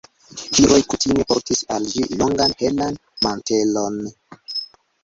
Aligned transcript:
Viroj 0.53 0.77
kutime 0.93 1.25
portis 1.33 1.61
al 1.77 1.85
ĝi 1.93 2.09
longan 2.23 2.57
helan 2.65 2.99
mantelon. 3.29 4.03